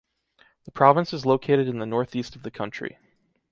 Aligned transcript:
The 0.63 0.71
province 0.71 1.13
is 1.13 1.27
located 1.27 1.67
in 1.67 1.77
the 1.77 1.85
northeast 1.85 2.35
of 2.35 2.41
the 2.41 2.49
country. 2.49 2.97